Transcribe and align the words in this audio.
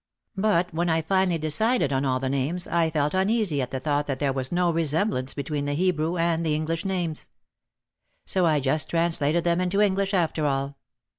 But 0.35 0.73
when 0.73 0.89
I 0.89 1.03
finally 1.03 1.37
decided 1.37 1.93
on 1.93 2.05
all 2.05 2.19
the 2.19 2.27
names 2.27 2.65
I 2.67 2.89
felt 2.89 3.13
uneasy 3.13 3.61
at 3.61 3.69
the 3.69 3.79
thought 3.79 4.07
that 4.07 4.17
there 4.17 4.33
was 4.33 4.51
no 4.51 4.71
resemblance 4.71 5.35
between 5.35 5.65
the 5.65 5.75
Hebrew 5.75 6.17
and 6.17 6.43
the 6.43 6.55
English 6.55 6.85
names. 6.85 7.29
So 8.25 8.47
I 8.47 8.59
just 8.61 8.89
translated 8.89 9.43
them 9.43 9.61
into 9.61 9.79
English 9.79 10.15
after 10.15 10.47
all. 10.47 10.75